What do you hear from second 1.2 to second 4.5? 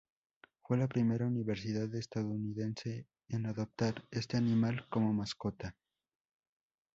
universidad estadounidense en adoptar este